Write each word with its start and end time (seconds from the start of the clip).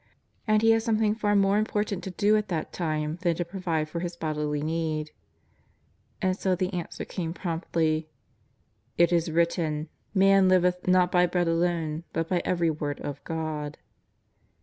And 0.47 0.63
He 0.63 0.71
had 0.71 0.81
something 0.81 1.13
far 1.13 1.35
more 1.35 1.63
impor 1.63 1.85
tant 1.85 2.03
to 2.05 2.09
do 2.09 2.35
at 2.35 2.47
that 2.47 2.73
time 2.73 3.19
than 3.21 3.35
to 3.35 3.45
provide 3.45 3.87
for 3.87 3.99
His 3.99 4.17
bodilj 4.17 4.63
need. 4.63 5.11
iYnd 6.23 6.37
so 6.39 6.55
the 6.55 6.73
answer 6.73 7.05
came 7.05 7.33
promptly:" 7.35 8.09
It 8.97 9.11
is 9.13 9.29
written; 9.29 9.89
Man 10.15 10.49
liveth 10.49 10.87
not 10.87 11.11
by 11.11 11.27
bread 11.27 11.47
alone 11.47 12.03
but 12.13 12.27
by 12.27 12.41
every 12.43 12.71
word 12.71 12.99
of 13.01 13.23
God.'' 13.25 13.77